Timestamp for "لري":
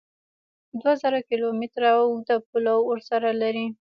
3.41-3.65